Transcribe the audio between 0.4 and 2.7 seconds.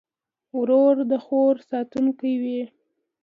ورور د خور ساتونکی وي.